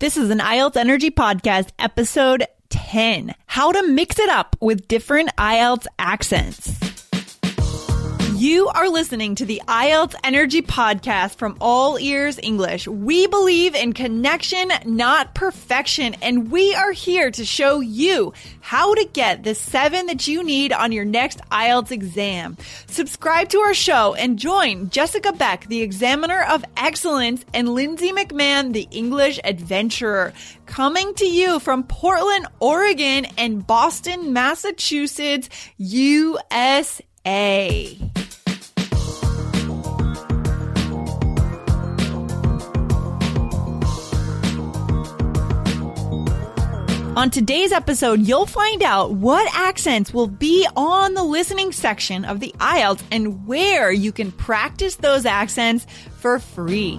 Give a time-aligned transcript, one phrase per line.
[0.00, 5.28] This is an IELTS Energy Podcast, episode 10 How to Mix It Up with Different
[5.36, 6.89] IELTS Accents.
[8.40, 12.88] You are listening to the IELTS Energy Podcast from All Ears English.
[12.88, 19.04] We believe in connection, not perfection, and we are here to show you how to
[19.12, 22.56] get the seven that you need on your next IELTS exam.
[22.86, 28.72] Subscribe to our show and join Jessica Beck, the Examiner of Excellence, and Lindsay McMahon,
[28.72, 30.32] the English Adventurer,
[30.64, 37.02] coming to you from Portland, Oregon, and Boston, Massachusetts, USA.
[47.20, 52.40] On today's episode, you'll find out what accents will be on the listening section of
[52.40, 56.98] the IELTS and where you can practice those accents for free.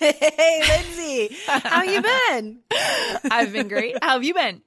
[0.00, 1.36] Hey, Lindsay.
[1.46, 2.60] How you been?
[3.30, 4.02] I've been great.
[4.02, 4.62] How have you been?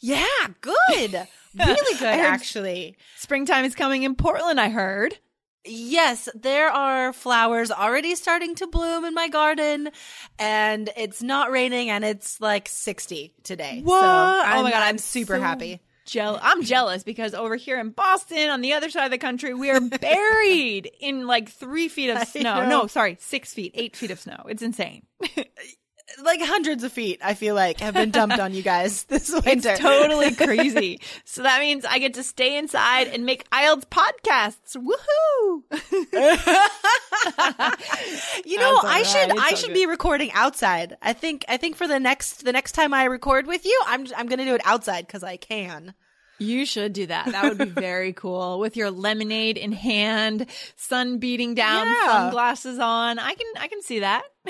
[0.00, 0.26] Yeah,
[0.60, 1.28] good.
[1.54, 2.96] Really good, actually.
[3.16, 5.18] Springtime is coming in Portland, I heard.
[5.64, 9.90] Yes, there are flowers already starting to bloom in my garden,
[10.38, 13.80] and it's not raining, and it's like 60 today.
[13.82, 14.00] What?
[14.00, 15.80] So Oh my God, I'm I'm super so happy.
[16.06, 19.52] Jeal- I'm jealous because over here in Boston, on the other side of the country,
[19.54, 22.68] we are buried in like three feet of snow.
[22.68, 24.44] No, sorry, six feet, eight feet of snow.
[24.48, 25.06] It's insane.
[26.22, 29.70] Like hundreds of feet, I feel like, have been dumped on you guys this winter.
[29.70, 31.00] It's totally crazy.
[31.24, 34.76] so that means I get to stay inside and make IELTS podcasts.
[34.76, 35.62] Woohoo!
[38.46, 39.06] you know, I right.
[39.06, 39.74] should It's I should good.
[39.74, 40.96] be recording outside.
[41.02, 44.06] I think I think for the next the next time I record with you, I'm
[44.16, 45.92] I'm going to do it outside cuz I can.
[46.38, 47.26] You should do that.
[47.32, 48.58] That would be very cool.
[48.58, 52.06] With your lemonade in hand, sun beating down, Yeah.
[52.06, 53.18] sunglasses on.
[53.18, 54.24] I can I can see that.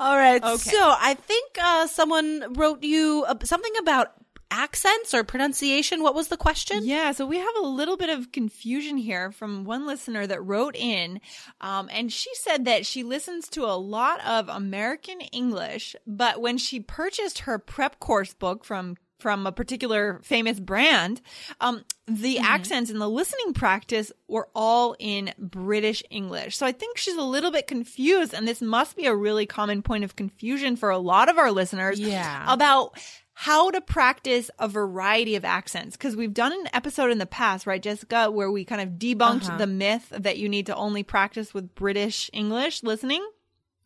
[0.00, 0.42] All right.
[0.42, 0.56] Okay.
[0.70, 4.12] So I think uh, someone wrote you uh, something about
[4.50, 6.02] accents or pronunciation.
[6.02, 6.80] What was the question?
[6.84, 10.76] Yeah, so we have a little bit of confusion here from one listener that wrote
[10.76, 11.20] in,
[11.60, 16.58] um, and she said that she listens to a lot of American English, but when
[16.58, 21.20] she purchased her prep course book from from a particular famous brand,
[21.60, 26.56] um, the accents and the listening practice were all in British English.
[26.56, 29.82] So I think she's a little bit confused, and this must be a really common
[29.82, 32.44] point of confusion for a lot of our listeners Yeah.
[32.52, 32.98] about
[33.38, 37.66] how to practice a variety of accents because we've done an episode in the past
[37.66, 39.58] right jessica where we kind of debunked Uh-huh.
[39.58, 43.22] the myth that you need to only practice with british english listening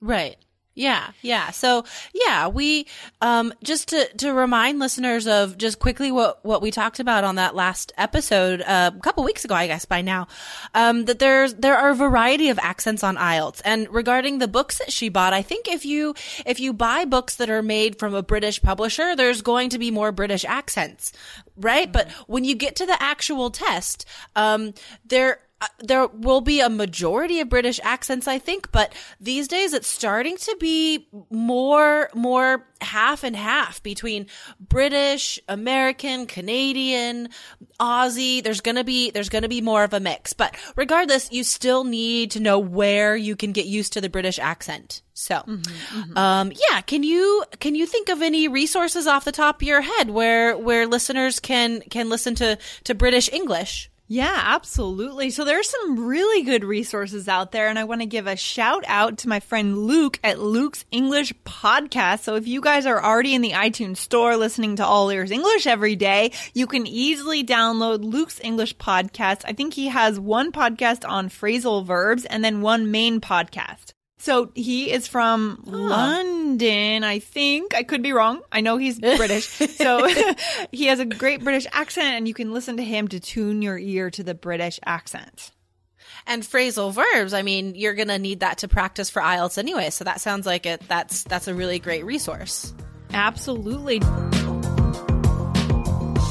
[0.01, 0.37] Right.
[0.81, 1.51] Yeah, yeah.
[1.51, 2.87] So yeah, we
[3.21, 7.35] um just to to remind listeners of just quickly what what we talked about on
[7.35, 10.27] that last episode uh, a couple weeks ago, I guess by now,
[10.75, 13.61] um that there's there are a variety of accents on IELTS.
[13.63, 16.15] And regarding the books that she bought, I think if you
[16.47, 19.91] if you buy books that are made from a British publisher, there's going to be
[19.91, 21.13] more British accents,
[21.59, 21.93] right?
[21.93, 24.73] But when you get to the actual test, um
[25.05, 29.75] there Uh, there will be a majority of British accents, I think, but these days
[29.75, 34.27] it's starting to be more, more half and half between
[34.59, 37.29] British, American, Canadian,
[37.79, 38.43] Aussie.
[38.43, 42.31] There's gonna be, there's gonna be more of a mix, but regardless, you still need
[42.31, 45.03] to know where you can get used to the British accent.
[45.13, 46.17] So, mm-hmm, mm-hmm.
[46.17, 49.83] um, yeah, can you, can you think of any resources off the top of your
[49.83, 53.90] head where, where listeners can, can listen to, to British English?
[54.13, 55.31] Yeah, absolutely.
[55.31, 58.35] So there are some really good resources out there, and I want to give a
[58.35, 62.25] shout out to my friend Luke at Luke's English Podcast.
[62.25, 65.65] So if you guys are already in the iTunes store listening to All Ears English
[65.69, 69.43] every day, you can easily download Luke's English Podcast.
[69.45, 73.93] I think he has one podcast on phrasal verbs and then one main podcast.
[74.21, 77.75] So he is from London, I think.
[77.75, 78.43] I could be wrong.
[78.53, 79.47] I know he's British.
[79.47, 80.07] So
[80.73, 83.79] he has a great British accent and you can listen to him to tune your
[83.79, 85.53] ear to the British accent.
[86.27, 90.05] and phrasal verbs i mean you're gonna need that to practice for ielts anyway so
[90.05, 92.75] that sounds like it that's that's a really great resource
[93.13, 94.01] Absolutely.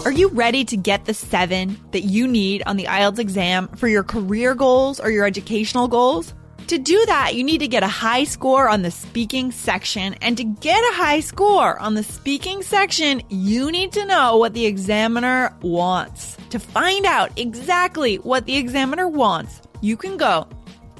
[0.05, 3.87] Are you ready to get the seven that you need on the IELTS exam for
[3.89, 6.33] your career goals or your educational goals?
[6.69, 10.13] To do that, you need to get a high score on the speaking section.
[10.21, 14.53] And to get a high score on the speaking section, you need to know what
[14.53, 16.37] the examiner wants.
[16.51, 20.47] To find out exactly what the examiner wants, you can go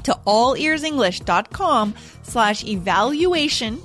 [0.06, 1.94] to allearsenglish.com
[2.24, 3.80] slash evaluation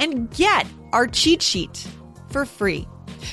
[0.00, 1.86] and get our cheat sheet
[2.30, 2.88] for free.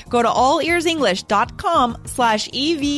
[0.08, 2.90] Go to allearsenglish.com slash E-V-A-L-U-A-T-I-O-N.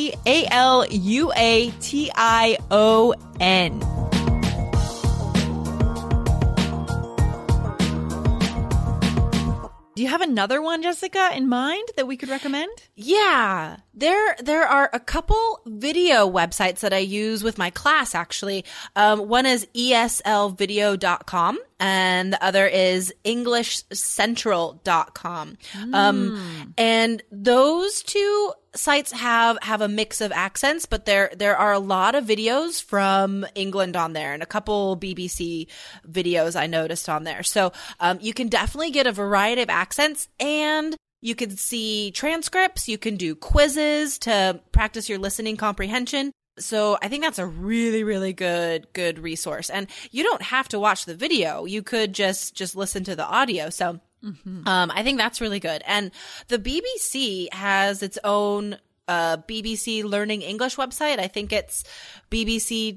[10.12, 12.70] Have another one, Jessica, in mind that we could recommend?
[12.94, 18.14] Yeah, there there are a couple video websites that I use with my class.
[18.14, 25.58] Actually, um, one is eslvideo.com and the other is englishcentral.com.
[25.72, 25.94] Mm.
[25.94, 31.72] Um, and those two sites have have a mix of accents, but there there are
[31.72, 35.66] a lot of videos from England on there, and a couple BBC
[36.08, 37.42] videos I noticed on there.
[37.42, 42.88] So um, you can definitely get a variety of accents, and you can see transcripts.
[42.88, 46.30] You can do quizzes to practice your listening comprehension.
[46.58, 49.70] So I think that's a really, really good, good resource.
[49.70, 51.64] And you don't have to watch the video.
[51.64, 53.70] You could just, just listen to the audio.
[53.70, 54.68] So, mm-hmm.
[54.68, 55.82] um, I think that's really good.
[55.86, 56.10] And
[56.48, 58.76] the BBC has its own
[59.08, 61.18] uh, BBC Learning English website.
[61.18, 61.84] I think it's
[62.30, 62.96] bbc.co.uk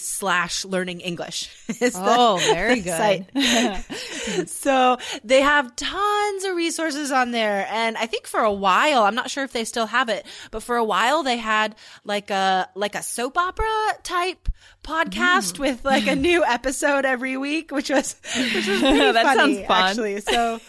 [0.00, 1.50] slash learning English.
[1.94, 3.26] oh, very good.
[4.48, 7.66] so they have tons of resources on there.
[7.70, 10.62] And I think for a while, I'm not sure if they still have it, but
[10.62, 13.66] for a while they had like a, like a soap opera
[14.02, 14.48] type
[14.86, 15.58] podcast mm.
[15.58, 19.66] with like a new episode every week, which was which was pretty that funny, sounds
[19.66, 19.82] fun.
[19.82, 20.20] actually.
[20.20, 20.60] So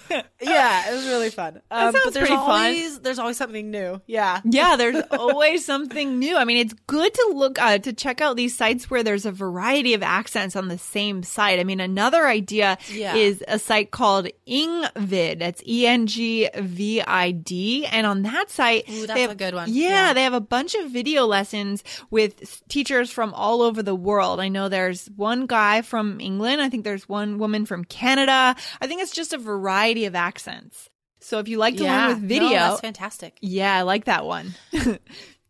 [0.42, 1.62] yeah, it was really fun.
[1.70, 3.04] Um, but there's always fun.
[3.04, 4.02] there's always something new.
[4.06, 6.38] Yeah, yeah, there's always something new.
[6.38, 9.32] I mean, it's good to look uh, to check out these sites where there's a
[9.32, 11.60] variety of accents on the same site.
[11.60, 13.16] I mean, another idea yeah.
[13.16, 15.40] is a site called Engvid.
[15.40, 19.36] That's E N G V I D, and on that site, Ooh, that's have, a
[19.36, 19.70] good one.
[19.72, 23.96] Yeah, yeah, they have a bunch of video lessons with teachers from all over the
[23.96, 24.40] world.
[24.40, 26.62] I know there's one guy from England.
[26.62, 28.56] I think there's one woman from Canada.
[28.82, 30.90] I think it's just a variety of accents.
[31.20, 33.38] So if you like to yeah, learn with video, no, that's fantastic.
[33.42, 34.54] Yeah, I like that one.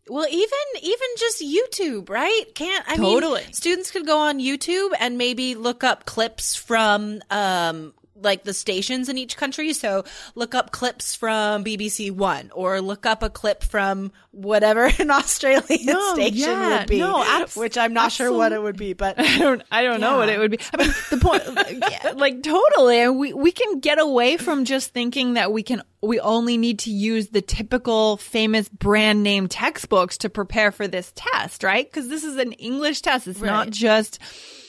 [0.09, 2.43] Well, even even just YouTube, right?
[2.55, 3.41] Can't I totally.
[3.41, 8.53] mean students could go on YouTube and maybe look up clips from um like the
[8.53, 9.73] stations in each country.
[9.73, 10.03] So
[10.35, 15.85] look up clips from BBC One or look up a clip from whatever an Australian
[15.85, 16.99] no, station yeah, would be.
[16.99, 18.33] No, abs- which I'm not absolutely.
[18.33, 20.07] sure what it would be, but I don't I don't yeah.
[20.07, 20.59] know what it would be.
[20.73, 21.43] I mean, the point,
[21.91, 25.81] yeah, like totally, and we we can get away from just thinking that we can
[26.01, 31.11] we only need to use the typical famous brand name textbooks to prepare for this
[31.15, 31.89] test, right?
[31.89, 33.27] Because this is an English test.
[33.27, 33.49] It's right.
[33.49, 34.19] not just,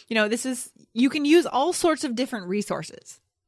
[0.08, 3.20] you know, this is you can use all sorts of different resources.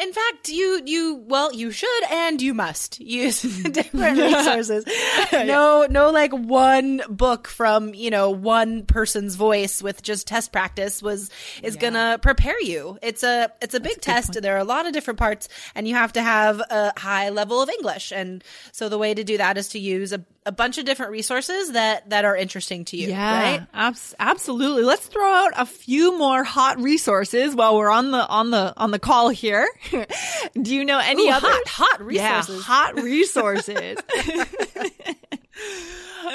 [0.00, 4.84] In fact, you you well, you should and you must use different resources.
[5.32, 11.02] no, no, like one book from you know one person's voice with just test practice
[11.02, 11.30] was
[11.62, 11.80] is yeah.
[11.80, 12.98] gonna prepare you.
[13.02, 14.32] It's a it's a That's big a test.
[14.32, 14.42] Point.
[14.42, 17.62] There are a lot of different parts, and you have to have a high level
[17.62, 18.12] of English.
[18.12, 21.10] And so the way to do that is to use a a bunch of different
[21.10, 23.08] resources that that are interesting to you.
[23.08, 23.66] Yeah, right?
[23.74, 24.84] abs- absolutely.
[24.84, 28.92] Let's throw out a few more hot resources while we're on the on the on
[28.92, 29.68] the call here.
[30.62, 32.56] Do you know any Ooh, other hot, hot resources?
[32.56, 33.98] Yeah, hot resources.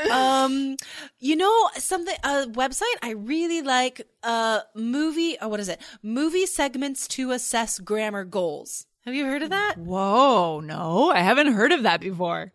[0.11, 0.77] um,
[1.19, 4.07] you know something a website I really like.
[4.23, 5.37] Uh, movie.
[5.41, 5.81] Oh, what is it?
[6.03, 8.85] Movie segments to assess grammar goals.
[9.05, 9.77] Have you heard of that?
[9.77, 12.53] Whoa, no, I haven't heard of that before.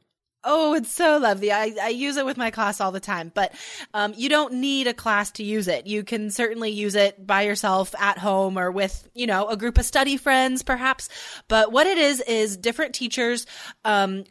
[0.48, 1.50] Oh, it's so lovely.
[1.50, 3.52] I, I use it with my class all the time, but
[3.92, 5.88] um, you don't need a class to use it.
[5.88, 9.76] You can certainly use it by yourself at home or with, you know, a group
[9.76, 11.08] of study friends, perhaps.
[11.48, 13.44] But what it is, is different teachers
[13.84, 14.22] um,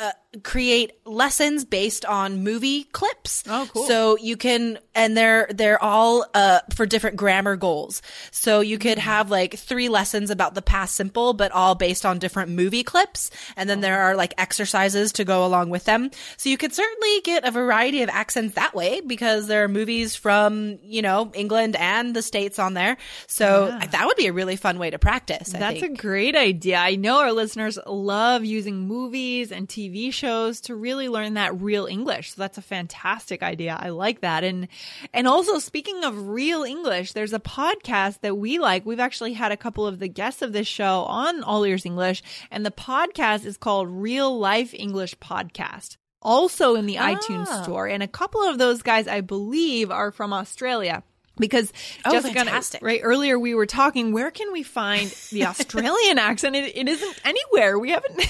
[0.00, 3.42] uh, create lessons based on movie clips.
[3.48, 3.86] Oh, cool.
[3.86, 8.02] So you can, and they're, they're all, uh, for different grammar goals.
[8.30, 9.08] So you could mm-hmm.
[9.08, 13.30] have like three lessons about the past simple, but all based on different movie clips.
[13.56, 16.10] And then there are like exercises to go along with them.
[16.36, 20.14] So you could certainly get a variety of accents that way because there are movies
[20.14, 22.98] from, you know, England and the States on there.
[23.28, 23.86] So yeah.
[23.86, 25.54] that would be a really fun way to practice.
[25.54, 25.98] I That's think.
[25.98, 26.76] a great idea.
[26.76, 31.86] I know our listeners love using movies and TV shows to really learn that real
[31.86, 32.32] English.
[32.32, 33.78] So that's a fantastic idea.
[33.78, 34.44] I like that.
[34.44, 34.68] And,
[35.14, 38.84] and also speaking of real English, there's a podcast that we like.
[38.84, 42.22] We've actually had a couple of the guests of this show on All Ears English
[42.50, 47.14] and the podcast is called Real Life English Podcast also in the ah.
[47.14, 47.86] iTunes store.
[47.86, 51.02] And a couple of those guys, I believe, are from Australia.
[51.38, 51.72] Because
[52.04, 52.82] oh, Jessica, fantastic.
[52.82, 56.56] right earlier we were talking, where can we find the Australian accent?
[56.56, 57.78] It, it isn't anywhere.
[57.78, 58.14] We haven't.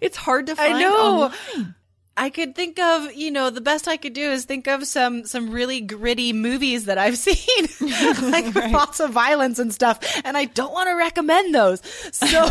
[0.00, 0.74] it's hard to find.
[0.74, 1.22] I know.
[1.22, 1.74] Online.
[2.16, 5.24] I could think of, you know, the best I could do is think of some
[5.24, 7.66] some really gritty movies that I've seen,
[8.30, 8.72] like right.
[8.72, 11.80] lots of violence and stuff, and I don't want to recommend those.
[12.12, 12.48] So.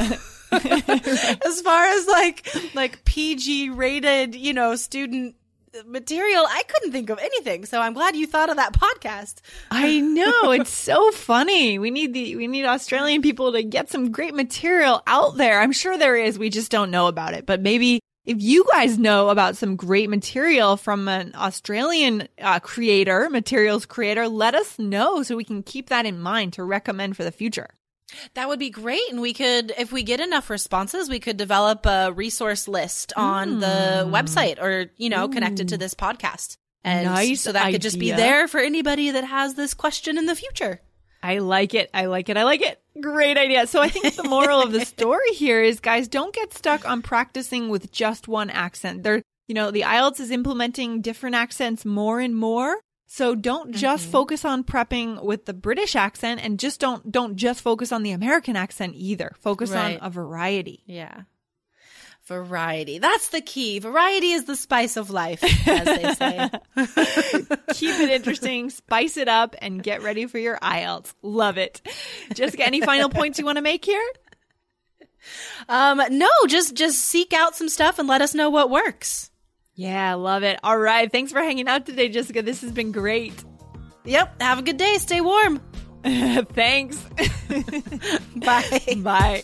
[0.52, 5.36] as far as like like PG rated, you know, student
[5.86, 7.66] material, I couldn't think of anything.
[7.66, 9.42] So I'm glad you thought of that podcast.
[9.72, 11.80] I know it's so funny.
[11.80, 15.60] We need the we need Australian people to get some great material out there.
[15.62, 16.40] I'm sure there is.
[16.40, 17.46] We just don't know about it.
[17.46, 23.30] But maybe if you guys know about some great material from an Australian uh, creator,
[23.30, 27.24] materials creator, let us know so we can keep that in mind to recommend for
[27.24, 27.70] the future.
[28.34, 29.10] That would be great.
[29.10, 33.58] And we could, if we get enough responses, we could develop a resource list on
[33.58, 33.60] mm.
[33.62, 34.14] the hmm.
[34.14, 35.30] website or, you know, Ooh.
[35.30, 36.58] connected to this podcast.
[36.84, 37.74] And nice so that idea.
[37.74, 40.82] could just be there for anybody that has this question in the future.
[41.22, 41.90] I like it.
[41.94, 42.38] I like it.
[42.38, 42.82] I like it.
[43.02, 43.68] Great idea.
[43.68, 47.02] So I think the moral of the story here is guys, don't get stuck on
[47.02, 49.04] practicing with just one accent.
[49.04, 52.78] There, you know, the IELTS is implementing different accents more and more.
[53.12, 54.12] So don't just mm-hmm.
[54.12, 58.12] focus on prepping with the British accent and just don't don't just focus on the
[58.12, 59.36] American accent either.
[59.40, 60.00] Focus right.
[60.00, 60.84] on a variety.
[60.86, 61.22] Yeah.
[62.26, 63.00] Variety.
[63.00, 63.80] That's the key.
[63.80, 66.50] Variety is the spice of life, as they say.
[67.74, 71.12] Keep it interesting, spice it up, and get ready for your IELTS.
[71.24, 71.82] Love it.
[72.36, 74.08] Jessica, any final points you want to make here?
[75.68, 79.29] Um, no, just just seek out some stuff and let us know what works.
[79.80, 80.60] Yeah, love it.
[80.62, 81.10] All right.
[81.10, 82.42] Thanks for hanging out today, Jessica.
[82.42, 83.34] This has been great.
[84.04, 84.42] Yep.
[84.42, 84.98] Have a good day.
[84.98, 85.62] Stay warm.
[86.04, 86.98] Thanks.
[88.36, 88.80] Bye.
[88.98, 89.44] Bye.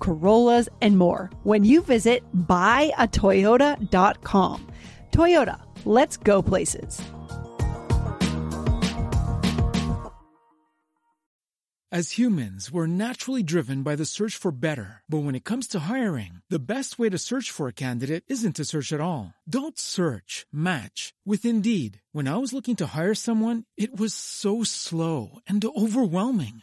[0.00, 4.66] Corollas, and more when you visit buyatoyota.com.
[5.12, 7.00] Toyota, let's go places.
[11.92, 15.02] As humans, we're naturally driven by the search for better.
[15.08, 18.54] But when it comes to hiring, the best way to search for a candidate isn't
[18.56, 19.34] to search at all.
[19.42, 22.00] Don't search, match with Indeed.
[22.12, 26.62] When I was looking to hire someone, it was so slow and overwhelming.